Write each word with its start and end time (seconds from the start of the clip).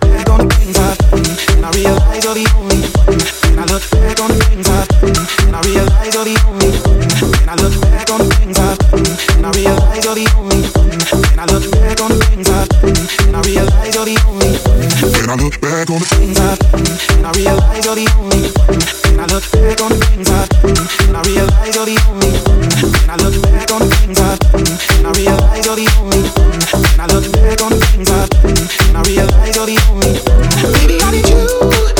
back 0.00 0.28
on 0.30 0.48
the 0.48 0.54
things 0.54 0.76
I've 0.78 0.98
done, 0.98 1.24
and 1.56 1.66
I 1.66 1.70
realize 1.72 2.24
you're 2.24 2.34
the 2.34 2.46
only 2.56 2.80
one. 2.96 3.20
And 3.50 3.60
I 3.60 3.64
look 3.72 3.84
back 3.90 4.20
on 4.20 4.28
the 4.28 4.40
things 4.44 4.68
I've 4.68 4.88
done, 4.88 5.16
and 5.46 5.56
I 5.56 5.60
realize 5.62 6.14
you're 6.14 6.24
the 6.24 6.36
only 6.48 6.70
one. 6.84 7.02
And 7.40 7.50
I 7.50 7.54
look 7.56 7.74
back 7.80 8.10
on 8.10 8.18
the 8.18 8.28
things 8.36 8.58
I've 8.58 8.78
done, 8.78 9.06
and 9.36 9.46
I 9.46 9.50
realize 9.52 10.04
you're 10.04 10.14
the 10.14 10.28
only 10.36 10.62
one. 10.74 11.05
When 11.36 11.50
I 11.50 11.52
look 11.52 11.70
back 11.70 12.00
on 12.00 12.08
the 12.08 12.24
things 12.32 12.48
I've 12.48 12.64
done, 12.80 12.96
and 13.28 13.36
I 13.36 13.40
realize 13.44 13.92
you're 13.92 14.08
the 14.08 14.16
only 14.24 14.56
one. 14.56 14.88
When 15.20 15.28
I 15.28 15.36
look 15.36 15.60
back 15.60 15.90
on 15.92 16.00
the 16.00 16.08
things 16.16 16.40
I've 16.40 16.56
done, 16.56 16.88
and 17.12 17.26
I 17.28 17.32
realize 17.36 17.84
you're 17.84 17.92
the 17.92 18.08
only 18.16 18.48
one. 18.56 18.80
When 19.04 19.20
I 19.20 19.28
look 19.28 19.44
back 19.52 19.76
on 19.84 19.92
the 19.92 20.00
things 20.08 20.32
I've 20.32 20.48
done, 20.48 20.80
and 20.80 21.12
I 21.12 21.20
realize 21.28 21.76
you're 21.76 21.84
the 21.92 22.00
only 22.08 22.32
one. 22.40 22.64
When 22.64 23.10
I 23.12 23.16
look 23.20 23.36
back 23.52 23.68
on 23.68 23.80
the 23.84 23.92
things 24.00 24.16
I've 24.16 24.40
done, 24.48 24.64
and 24.64 25.04
I 25.04 25.12
realize 25.12 25.60
you're 25.60 25.76
the 25.76 25.88
only 26.00 26.24
one. 26.24 26.56
When 26.72 27.00
I 27.04 27.06
look 27.12 27.26
back 27.28 27.60
on 27.60 27.70
the 27.76 27.80
things 27.84 28.08
I've 28.08 28.32
done, 28.32 28.56
and 28.56 28.96
I 28.96 29.02
realize 29.04 29.52
you're 29.52 29.68
the 29.68 29.76
only 29.92 30.16
one. 30.32 30.72
Baby, 30.72 30.96
how 31.04 31.12
did 31.12 31.28
you? 31.28 31.95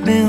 Quanto 0.00 0.21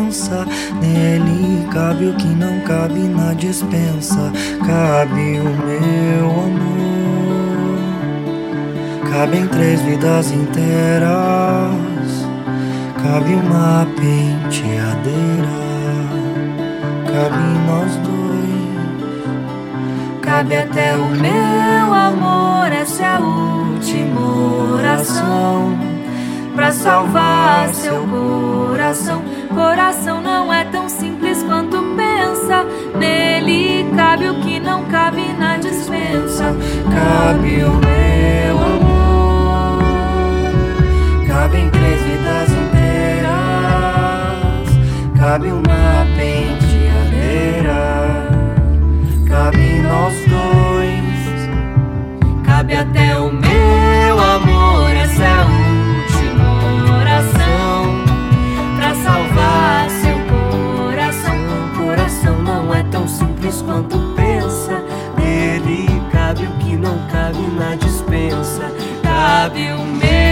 na 68.13 68.19
dispensa. 68.19 68.71
Cabe 69.01 69.71
o 69.73 69.85
meu 69.85 70.22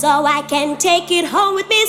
so 0.00 0.24
I 0.24 0.40
can 0.40 0.78
take 0.78 1.10
it 1.10 1.26
home 1.26 1.54
with 1.54 1.68
me. 1.68 1.79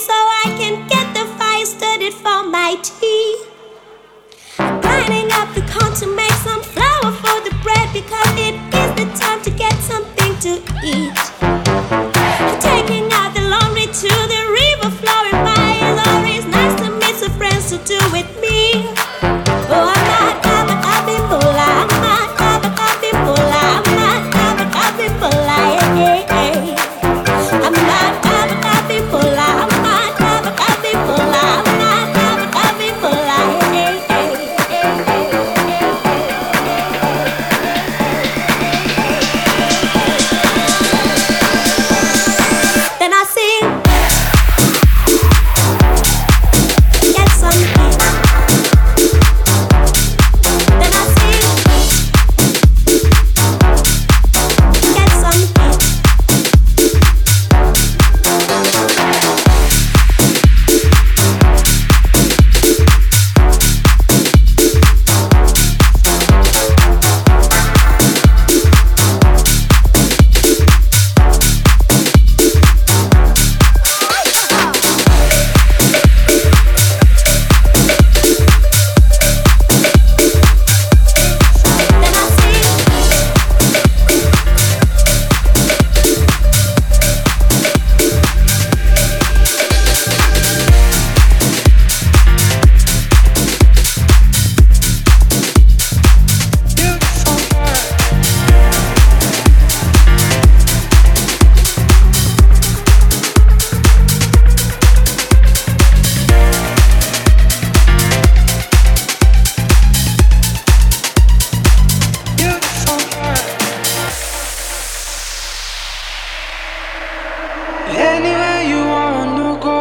Anywhere 118.15 118.61
you 118.71 118.81
wanna 118.95 119.49
go, 119.67 119.79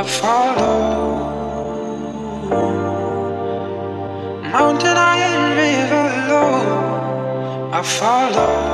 I 0.00 0.02
follow. 0.18 0.80
Mountain, 4.52 4.96
high, 5.02 5.22
am 5.28 5.44
river 5.60 6.06
low, 6.30 7.70
I 7.78 7.82
follow. 7.82 8.69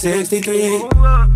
63. 0.00 0.88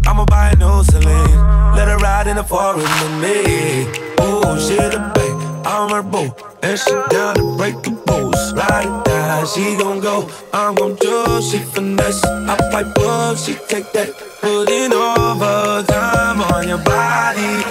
I'ma 0.06 0.24
buy 0.24 0.48
a 0.52 0.56
new 0.56 0.82
Celine. 0.84 1.76
Let 1.76 1.86
her 1.86 1.98
ride 1.98 2.28
in 2.28 2.36
the 2.36 2.44
forest 2.44 2.88
with 3.02 3.12
me. 3.20 3.84
Ooh, 4.24 4.58
she 4.58 4.76
the 4.76 5.12
babe, 5.14 5.66
I'm 5.66 5.90
her 5.90 6.02
boo. 6.02 6.32
And 6.62 6.78
she 6.78 6.92
down 7.10 7.34
to 7.34 7.56
break 7.58 7.74
the 7.82 7.90
rules. 8.08 8.54
Ride 8.54 8.86
or 8.86 9.02
die, 9.04 9.44
she 9.44 9.76
gon' 9.76 10.00
go. 10.00 10.30
I'm 10.54 10.74
gon' 10.76 10.94
do, 10.94 11.42
she 11.42 11.58
finesse. 11.58 12.24
I 12.24 12.56
pipe 12.72 12.98
up, 13.00 13.36
she 13.36 13.52
take 13.68 13.92
that. 13.92 14.08
Putting 14.40 14.94
overtime 14.94 16.40
on 16.40 16.66
your 16.66 16.78
body. 16.78 17.63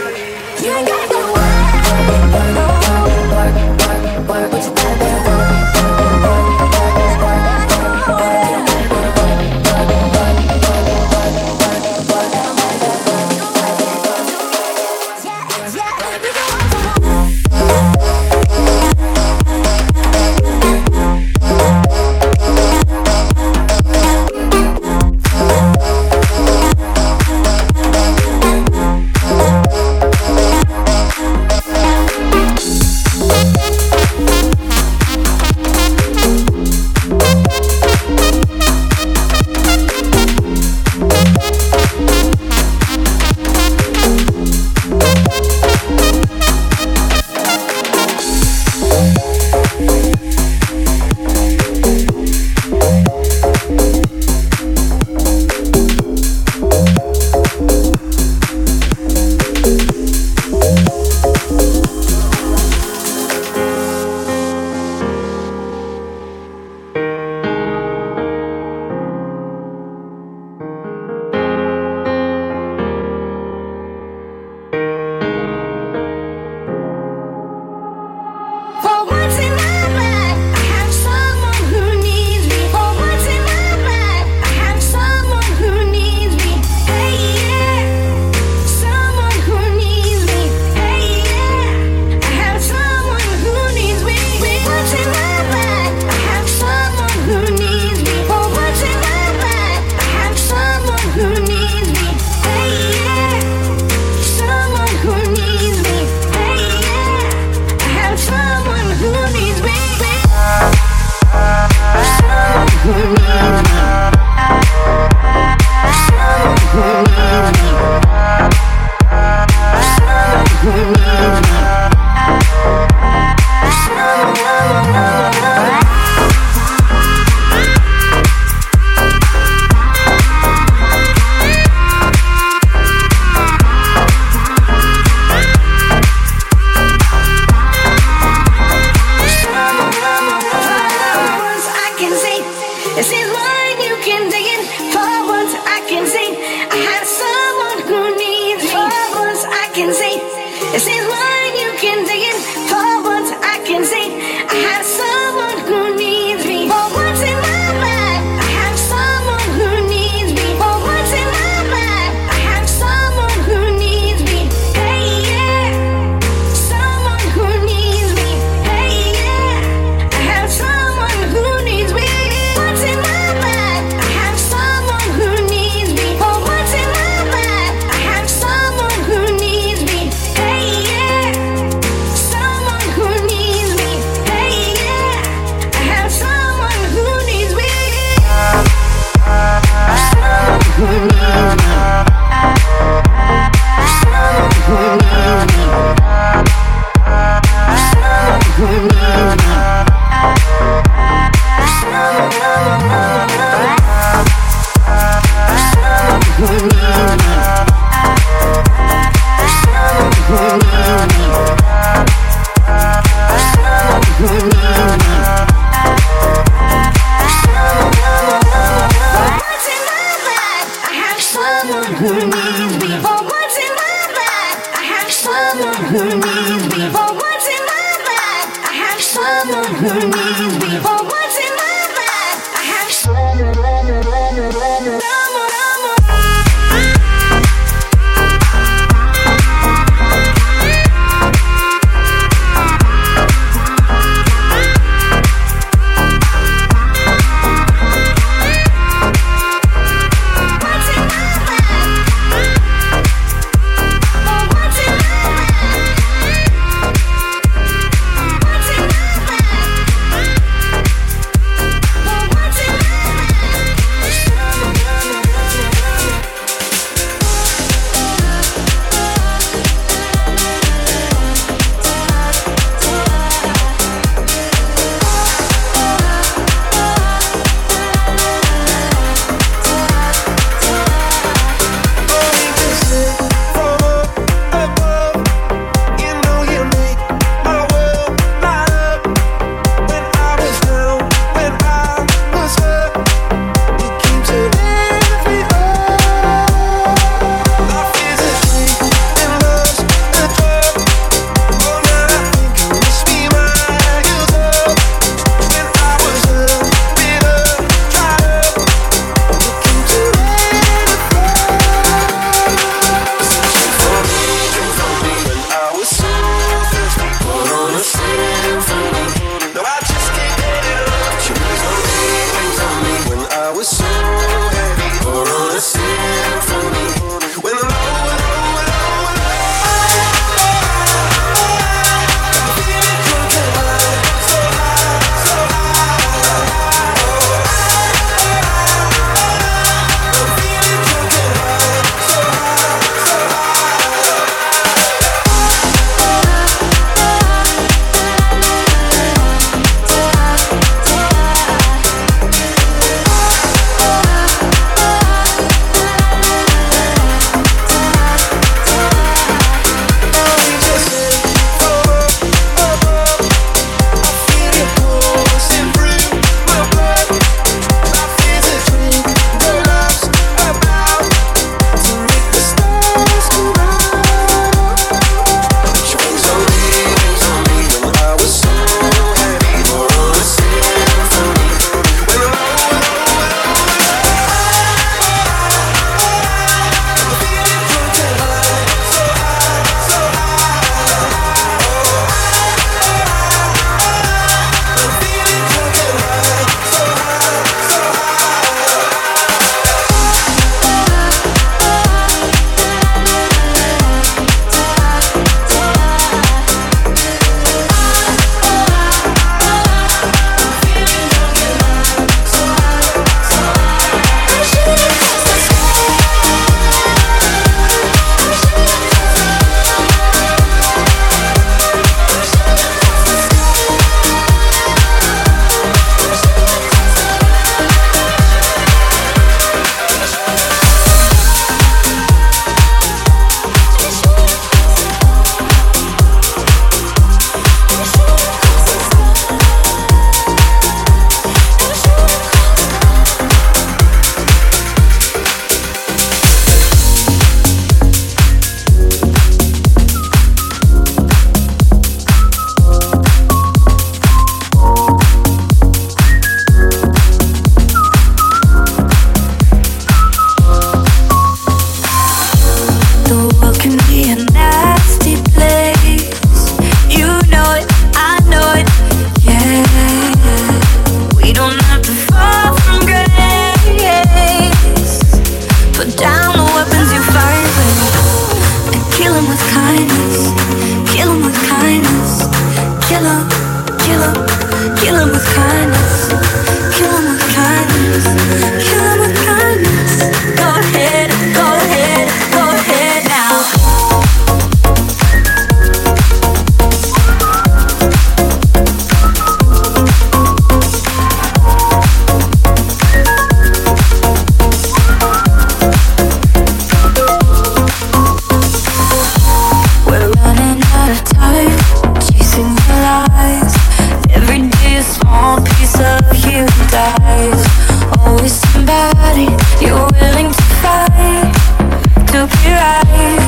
Girl, 522.63 523.22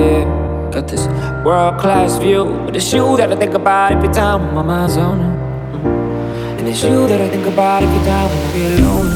Got 0.00 0.88
this 0.88 1.06
world 1.44 1.78
class 1.78 2.16
view. 2.18 2.44
But 2.64 2.76
it's 2.76 2.92
you 2.92 3.16
that 3.18 3.30
I 3.30 3.36
think 3.36 3.54
about 3.54 3.92
every 3.92 4.08
time 4.08 4.54
my 4.54 4.62
mind's 4.62 4.96
on 4.96 5.18
you. 5.20 5.26
And 6.58 6.68
it's 6.68 6.82
you 6.82 7.06
that 7.08 7.20
I 7.20 7.28
think 7.28 7.46
about 7.46 7.82
every 7.82 8.04
time 8.06 8.30
when 8.30 8.38
I 8.38 8.52
feel 8.52 8.72
alone. 8.78 9.08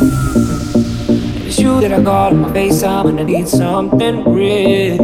And 1.34 1.46
it's 1.46 1.58
you 1.58 1.80
that 1.80 1.92
I 1.92 2.02
call 2.04 2.28
on 2.28 2.40
my 2.40 2.50
FaceTime 2.50 3.04
when 3.04 3.18
I 3.18 3.22
need 3.22 3.48
something 3.48 4.24
real. 4.24 5.00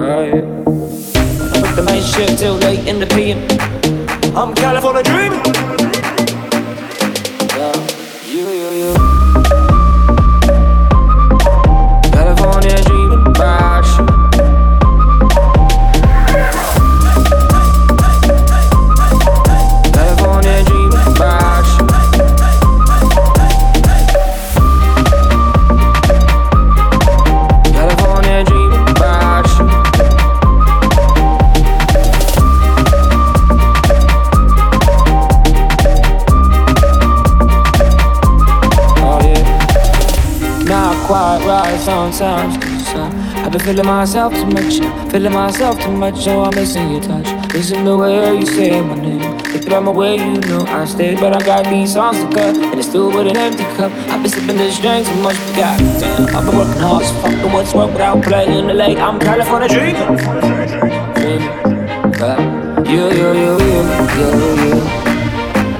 I 0.00 0.40
put 1.60 1.76
the 1.76 1.82
night 1.86 2.02
shift 2.02 2.38
till 2.38 2.54
late 2.54 2.88
in 2.88 3.00
the 3.00 3.06
PM. 3.06 3.38
I'm 4.34 4.54
California 4.54 5.02
dreaming. 5.02 5.57
Sometimes. 42.12 42.88
Uh, 42.88 43.10
I've 43.44 43.52
been 43.52 43.60
feeling 43.60 43.86
myself 43.86 44.32
too 44.32 44.46
much, 44.46 44.80
feeling 45.10 45.32
myself 45.32 45.80
too 45.80 45.92
much. 45.92 46.24
So 46.24 46.42
I'm 46.44 46.54
missing 46.54 46.90
your 46.90 47.00
touch, 47.00 47.52
missing 47.52 47.84
the 47.84 47.96
way 47.96 48.36
you 48.36 48.46
say 48.46 48.80
my 48.80 48.94
name. 48.94 49.20
If 49.54 49.72
I'm 49.72 49.86
away, 49.86 50.16
you 50.16 50.40
know 50.40 50.64
I 50.66 50.84
stayed, 50.86 51.20
but 51.20 51.34
I 51.34 51.44
got 51.44 51.66
these 51.66 51.92
songs 51.92 52.18
to 52.18 52.28
cut, 52.30 52.56
and 52.56 52.78
it's 52.78 52.88
still 52.88 53.08
with 53.08 53.26
an 53.26 53.36
empty 53.36 53.64
cup. 53.76 53.92
I've 54.08 54.22
been 54.22 54.30
sipping 54.30 54.56
this 54.56 54.78
drink 54.80 55.06
too 55.06 55.14
much, 55.22 55.36
goddamn, 55.56 56.34
I've 56.34 56.46
been 56.46 56.56
working 56.56 56.80
hard 56.80 57.02
as 57.02 57.10
fuck. 57.22 57.32
The 57.42 57.48
what's 57.48 57.74
work 57.74 57.92
without 57.92 58.22
playing 58.22 58.66
the 58.66 58.74
late. 58.74 58.98
I'm 58.98 59.18
California 59.18 59.68
dreaming. 59.68 60.02
Uh, 62.20 62.84
you, 62.86 63.04
you, 63.18 63.28
you, 63.40 63.50
you, 63.60 63.82
you, 64.18 64.28
you. 64.64 65.08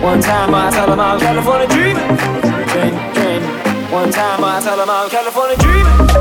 One 0.02 0.20
time 0.20 0.54
I 0.54 0.70
tell 0.70 0.86
them 0.86 1.00
I'm 1.00 1.18
California 1.18 1.66
dreaming, 1.68 2.16
dreaming, 2.68 3.12
dreaming. 3.14 3.68
One 3.90 4.10
time 4.10 4.44
I 4.44 4.60
tell 4.62 4.76
them 4.76 4.90
I'm 4.90 5.08
California 5.08 5.56
dreaming. 5.56 6.17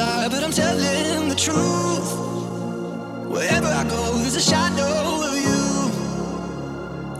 lie, 0.00 0.28
but 0.32 0.42
I'm 0.44 0.54
telling 0.62 1.28
the 1.28 1.38
truth. 1.46 2.08
Wherever 3.34 3.70
I 3.80 3.84
go, 3.94 4.02
there's 4.22 4.36
a 4.42 4.46
shadow 4.50 4.94
of 5.28 5.34
you. 5.46 5.64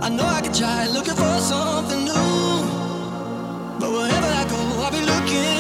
I 0.07 0.09
know 0.17 0.27
I 0.39 0.41
could 0.45 0.57
try 0.63 0.87
looking 0.97 1.17
for 1.23 1.35
something 1.53 2.03
new, 2.11 2.55
but 3.81 3.91
wherever 3.97 4.31
I 4.41 4.45
go, 4.53 4.61
I'll 4.83 4.93
be 4.99 5.03
looking. 5.13 5.60